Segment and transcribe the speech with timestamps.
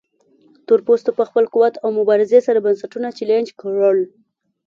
[0.67, 3.99] تورپوستو په خپل قوت او مبارزې سره بنسټونه چلنج کړل.